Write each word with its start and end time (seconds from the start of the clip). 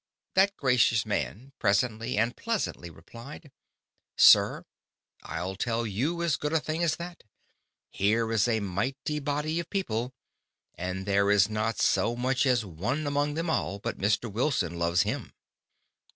_That 0.33 0.57
gracious 0.57 1.05
Man 1.05 1.51
presently 1.59 2.17
and 2.17 2.35
pleasantly 2.35 2.89
reply'd: 2.89 3.51
_Sir, 4.17 4.63
I'll 5.21 5.55
tell 5.55 5.85
you 5.85 6.23
as 6.23 6.37
good 6.37 6.53
a 6.53 6.59
thing 6.59 6.81
as 6.83 6.95
that; 6.95 7.23
here 7.91 8.31
is 8.31 8.47
a 8.47 8.61
mighty 8.61 9.19
Body 9.19 9.59
of 9.59 9.69
People, 9.69 10.11
and 10.73 11.05
there 11.05 11.29
is 11.29 11.49
not 11.51 11.77
so 11.79 12.15
much 12.15 12.47
as 12.47 12.65
+One+ 12.65 13.05
among 13.05 13.35
them 13.35 13.47
all, 13.47 13.77
but 13.77 13.99
Mr. 13.99 14.27
+Wilson+ 14.31 14.73
loves 14.79 15.03
him. 15.03 15.33